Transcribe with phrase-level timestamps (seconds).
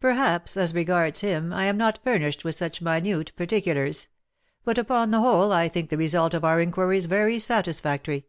[0.00, 4.08] "Perhaps, as regards him, I am not furnished with such minute particulars;
[4.64, 8.24] but, upon the whole, I think the result of our inquiries very satisfactory."